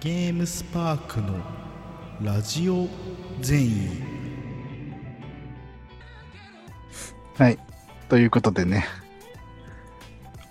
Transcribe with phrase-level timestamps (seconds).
[0.00, 1.34] ゲームスパークの
[2.20, 2.88] ラジオ
[3.40, 3.88] 善意
[7.36, 7.58] はい。
[8.08, 8.86] ということでね、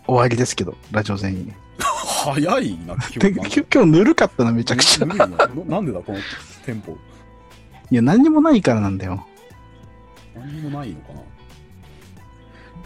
[0.06, 1.56] 終わりですけど、ラジオ全員。
[1.80, 5.06] 早いな、今で日今日今日ぬるかったな、めちゃくちゃ。
[5.06, 6.20] なななんでだ、この
[6.66, 6.94] テンポ。
[7.90, 9.26] いや、何にもないからなんだよ。
[10.36, 11.22] 何にもないのかな。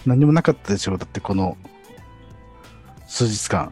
[0.05, 0.97] 何にもなかったでしょ。
[0.97, 1.57] だってこの
[3.07, 3.71] 数日間。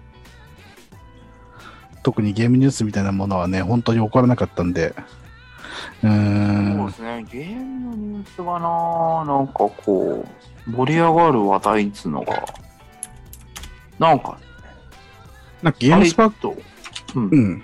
[2.03, 4.93] 特にゲームニュースみたいなものはね、本当に起こらなかったんで。
[6.03, 6.93] うーそうんで。
[6.93, 10.25] すね、ゲームのニュースがな、なんかこ
[10.67, 12.45] う、盛り上がる話題っつうのが、
[13.99, 14.37] なんか、
[15.61, 16.55] なんかゲームスパーク、と、
[17.15, 17.39] うんう。
[17.39, 17.63] ん。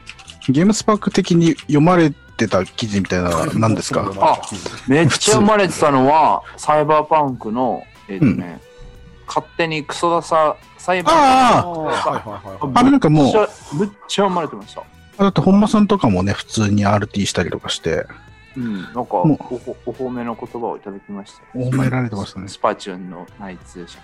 [0.50, 4.12] ゲームスパーク的に読まれてた記事みたいなのですか？
[4.20, 4.40] あ
[4.88, 8.60] めっちゃ生まれてたのは、サイバーパンクの、えっ、とね、
[9.30, 14.84] 勝手にクソダサ、サイバーあパンクはいはいはいあれなんかもうめっちゃ、めっちゃ生まれてました。
[15.18, 18.08] だって本間さんとかもね、普通に RT したりとかして、
[18.58, 19.22] うん、なんかお
[19.86, 21.70] お褒めの言葉をいただきましたよ。
[21.70, 24.00] 褒められてましたねスパチューンの内通者。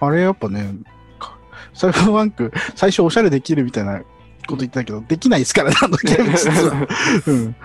[0.00, 0.74] あれやっぱね、
[1.18, 1.38] か
[1.72, 4.04] サイバーバンク、最初おしゃれできるみたいなこ
[4.48, 6.88] と言ってたけど、できないですからね、あのゲーム実は。
[7.26, 7.56] うん。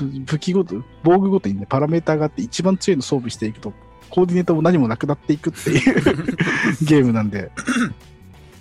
[0.00, 3.72] ぶ武器ごと、防具ごとにね、パラメーターがあって一番強いの装備していくと、
[4.10, 5.94] コーディネートも何もなくなっていくっていう
[6.84, 7.50] ゲームなんで。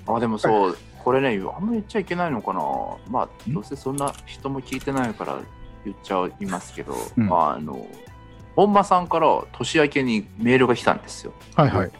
[0.08, 2.62] あ、でもそう、これね、あんまり言っちゃいけないのかな。
[3.10, 5.38] まあ、どうせそんな人も聞いてないから
[5.86, 7.88] 言っちゃいますけど、うんあの、
[8.56, 11.34] 本間さんから年明けにメールが来たんですよ。
[11.56, 11.92] はいはい。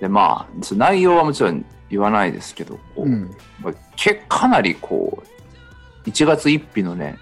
[0.00, 3.30] で、まあ、内容はもちろん言わないですけど、こううん。
[3.60, 5.22] まあけかなりこ
[6.04, 7.18] う、1月1日のね、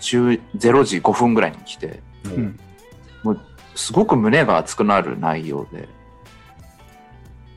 [0.00, 2.58] 10 0時5分ぐらいに来て、うん
[3.22, 3.40] もう
[3.78, 5.88] すごく胸が熱くなる内容で、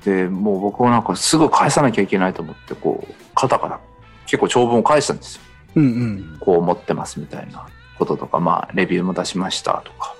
[0.05, 3.79] で、もう僕はなんかすぐ返さなきゃいけないと思って、こう、カタカタ、
[4.27, 5.41] 結構長文を返したんですよ。
[5.77, 6.37] うんうん。
[6.39, 10.13] こう思ってますみたいなこととか、まあ、レビューも出しましたとか。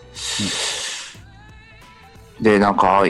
[2.41, 3.03] で、なんか、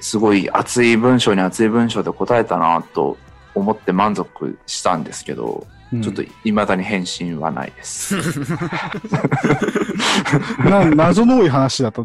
[0.00, 3.18] すごい熱い文章に熱い文章で答えたなと
[3.54, 8.14] 思って満足したんですけど、うんちょっと未だに返信はないです。
[10.62, 12.04] な謎の多い話だと。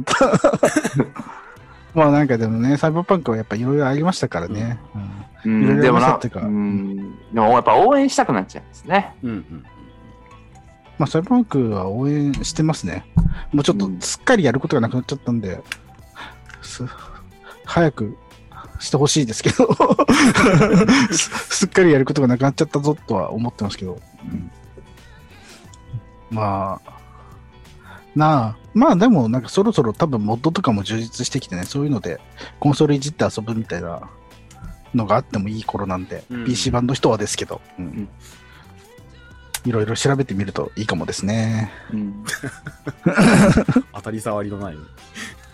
[1.94, 4.80] まあなんかでもね、サイバーパンクはやっぱいろいろありましたからね。
[5.44, 6.96] でもな、うん、
[7.34, 9.16] でもやっぱ応援したくなっちゃいますね。
[9.22, 9.66] うんうん。
[10.98, 13.06] まあサイバーパンクは応援してますね。
[13.52, 15.62] もうちょっとすっかりやることがなくなっちゃったんで、
[16.62, 16.86] す
[17.66, 18.18] 早く
[18.80, 19.68] してほしいですけど。
[21.12, 24.00] す、 すっかりやることがなくなっちゃったぞとは思ってますけど。
[24.24, 24.52] うん
[26.34, 26.94] まあ、
[28.16, 32.20] なあ、まあでもなんかそろそろ多分モッドとかも充実してきてね、そういうので
[32.60, 34.10] コンソールいじって遊ぶみたいな
[34.96, 36.46] のがあってもいい頃なんで、うん。
[36.46, 37.86] PC 版の人はですけど、うん。
[37.86, 38.10] ん。
[39.66, 41.72] いろいろ調べてみるといいかもですね。
[41.94, 42.26] うん、
[43.94, 44.78] 当たり障りのない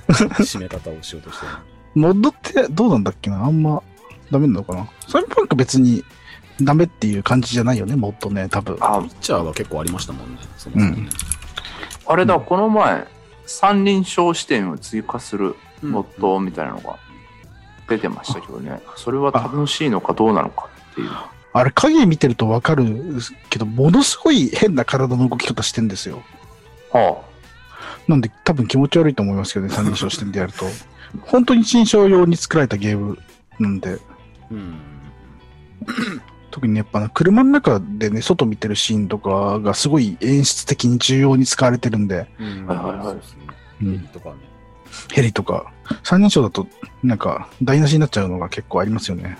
[0.08, 1.52] 締め方をしようとしてる。
[1.96, 3.44] モッドってどうなんだっけな？
[3.44, 3.82] あんま
[4.32, 4.88] ダメなのかな？
[5.08, 6.04] サイバーパンク別に
[6.62, 8.78] ダメっていう感じじゃないよね、モッドね、多分。
[8.82, 10.38] あピッチャーは結構ありましたもんね。
[10.58, 11.10] そもそもね。
[12.06, 13.08] あれだ、この前、
[13.46, 15.92] 三人称視点を追加するうん。
[15.92, 16.98] モッドみたいなのが
[17.88, 21.10] 出てましたけどね、それは楽しいのかどうなのかっていう。
[21.54, 22.86] あれ、影見てるとわかる
[23.50, 26.22] けど、ものすごい変な体の動き方してんですよ。
[26.92, 27.22] は
[28.10, 30.66] なんで多分気持ち悪いと思いますけどね、三人称視点でやると。
[31.22, 33.20] 本当に一人称用に作られたゲーム
[33.60, 34.00] なんで、
[34.50, 34.80] うん。
[36.50, 43.36] 特にね、やっぱな車の中でね、外見てるシーンとかがすごい演出的に重要に使われてるんで、うんはいはいはいそ
[43.82, 44.36] うんヘリとかね。
[45.14, 45.72] ヘリとか、
[46.04, 46.68] 三人称だと
[47.04, 49.38] なんか台無しになっちゃうのが結構ありますよね。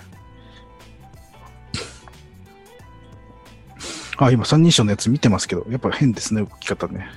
[4.26, 7.08] あ、今三人称のやつ見てますけど、やっぱ変ですね、動き方ね。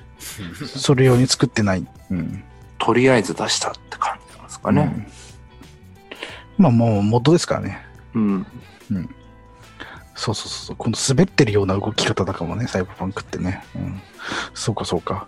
[0.66, 1.86] それ用に作ってない。
[2.12, 2.44] うん。
[2.80, 4.94] あ、とりあえず出したって感じなんですかね。
[4.96, 5.24] うん
[6.58, 7.84] まあもう、モッドですからね。
[8.14, 8.46] うん。
[10.16, 10.76] そうそうそう。
[10.76, 13.64] この滑ってるような動き方だかもね、サイバーパンクってね。
[13.76, 14.02] うん。
[14.54, 15.28] そうかそうか。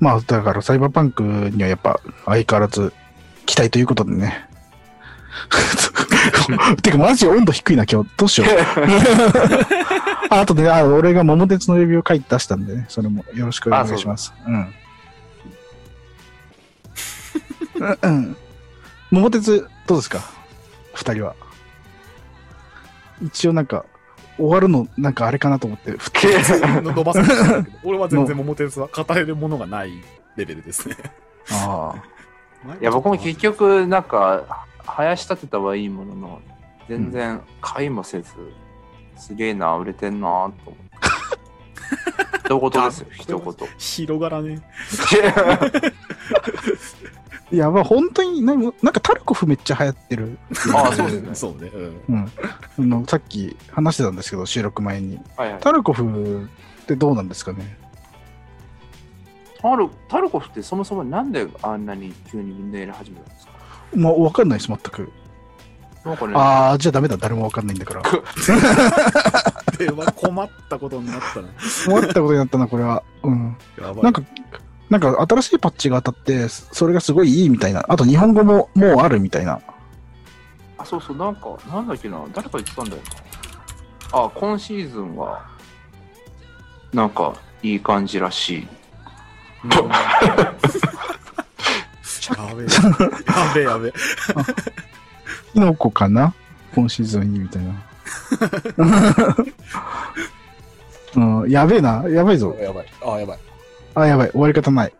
[0.00, 2.92] まあ、だからサイバーパンクにはやっぱ相変わらず
[3.46, 4.48] 期待ということでね。
[6.82, 8.10] てか、マジ温度低いな、今日。
[8.16, 8.50] どうしよう。
[10.30, 14.32] ああとで、あ、俺が桃鉄のレビュー書いて出したんでね、それもよろしくお願いします。
[14.46, 14.54] うん。
[14.54, 14.58] う
[17.84, 18.36] んうん。
[19.10, 20.20] 桃鉄、どうですか？
[20.94, 21.34] 二人は。
[23.22, 23.84] 一応なんか、
[24.36, 29.92] 終わるの、なんかあれかなと思って、ふ伸ばせましたけど、 俺は全然桃鉄は語れるものがない
[30.36, 30.96] レベルですね。
[31.50, 31.94] あ
[32.66, 32.74] あ。
[32.80, 36.40] いや、僕も結局、なんか、生やし立てたはいいものの、
[36.88, 38.32] 全然買いもせず、
[39.22, 40.72] すげえな、売れてんなと思って。
[42.44, 43.54] 一言ですよ、 一言。
[43.78, 44.60] 広がらね。
[47.52, 50.38] いや、まあ本当に、なんかなんかタルコフめっちゃ流行ってる。
[50.74, 51.34] ああ、そうですね。
[51.34, 51.68] そうね。
[51.68, 52.02] うん。
[52.08, 52.32] うん。
[52.94, 55.20] あの、さっき話してたんですけど、収録前に。
[55.36, 55.60] はいはい。
[55.60, 56.48] タルコフ
[56.82, 57.78] ってどうなんですかね？
[59.60, 63.52] タルタルコフってそもそもなんであんなに急にみんなやり始めたんですか？
[63.96, 65.12] もうわかんないです、全く。
[66.04, 68.02] なんかね、ああ、じゃあダメだ、誰もわかんないんだから。
[69.78, 71.48] では困ったことになったな。
[71.86, 73.02] 困ったことになったな、これは。
[73.22, 73.56] うん。
[73.80, 74.02] やばい。
[74.02, 74.22] なんか、
[74.90, 77.84] なんか新しいパッチが当たって、それがすごいいいみたいな。
[77.88, 79.60] あと日本語ももうあるみたいな。
[80.76, 83.02] あ、そうそう、なんか、なんだっけな、誰か言ってたんだよ
[84.12, 84.24] な。
[84.24, 85.40] あ、今シーズンは、
[86.92, 87.32] なんか、
[87.62, 88.68] いい感じらしい。
[92.32, 92.66] やべえ。
[92.66, 93.92] やべえやべえ。
[95.52, 96.34] キノコかな？
[96.74, 97.74] 今シーズンいいみたいな。
[101.42, 102.04] うん、やべえな。
[102.08, 102.56] やばいぞ。
[102.60, 102.86] やばい。
[103.06, 103.38] あ、やばい。
[103.94, 104.30] あ、やばい。
[104.30, 104.92] 終わり方ない。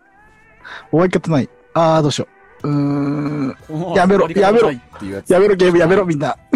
[0.91, 1.49] 終わり方ない。
[1.73, 2.27] あー、どうしよ
[2.63, 2.69] う。
[2.69, 3.93] うーん。
[3.95, 4.71] やめろやめろ
[5.27, 6.37] やめろ、ゲームやめろ、みんな。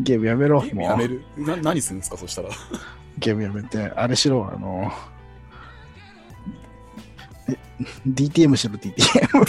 [0.00, 0.62] ゲームやめろ。
[0.62, 1.22] もうやめる？
[1.38, 2.48] な何するんですか、そしたら。
[3.18, 4.90] ゲームやめて、あれしろ、あの、
[7.48, 7.56] え
[8.08, 9.46] DTM しろ、DTM。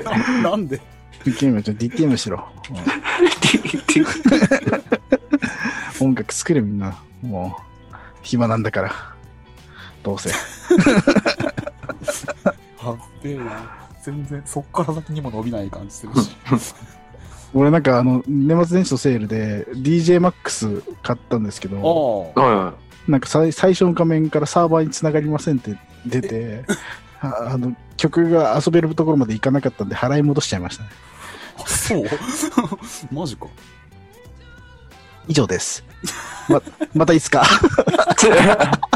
[0.00, 0.80] な なんで？
[1.24, 2.46] ゲームやって DTM しろ。
[2.70, 2.76] うん
[6.00, 6.98] 音楽作れ、みんな。
[7.22, 8.92] もう、暇なんだから。
[10.02, 10.30] どうせ。
[12.78, 13.86] はっべえな。
[14.02, 16.36] 全然、そっから先にも伸びない感じするし。
[17.54, 22.74] 俺なんか、あの、年末年始のセールで DJMAX 買ったんですけど、あはいは
[23.08, 26.64] なんか最最初の画面からサーバーにつながりませんって出て、
[27.20, 30.90] ああの曲が遊べるところまでいかなかったんで払い戻しちゃいましたね。
[31.58, 32.04] あ、そう？
[33.14, 33.46] マジか。
[35.28, 35.84] 以上です。
[36.48, 36.62] ま、
[36.94, 37.42] またいつか。
[37.42, 37.46] い。